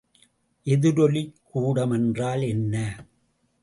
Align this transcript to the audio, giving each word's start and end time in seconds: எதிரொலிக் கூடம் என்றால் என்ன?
எதிரொலிக் 0.67 1.35
கூடம் 1.43 1.91
என்றால் 1.91 2.41
என்ன? 2.41 2.75